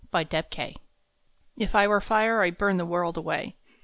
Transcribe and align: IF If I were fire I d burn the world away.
IF 0.11 0.77
If 1.57 1.75
I 1.75 1.87
were 1.87 2.01
fire 2.01 2.41
I 2.41 2.49
d 2.49 2.55
burn 2.57 2.77
the 2.77 2.87
world 2.87 3.17
away. 3.17 3.55